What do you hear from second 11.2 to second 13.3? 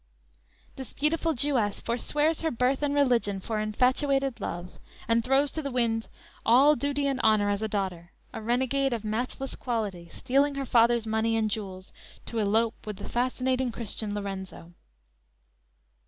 and jewels to elope with the